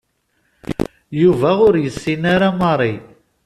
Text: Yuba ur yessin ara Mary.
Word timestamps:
Yuba 1.21 1.49
ur 1.67 1.73
yessin 1.83 2.23
ara 2.33 2.49
Mary. 2.59 2.93